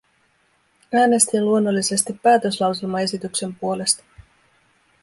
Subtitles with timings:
[0.93, 4.03] Äänestin luonnollisesti päätöslauselmaesityksen puolesta.